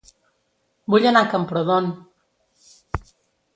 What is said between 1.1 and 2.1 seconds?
a Camprodon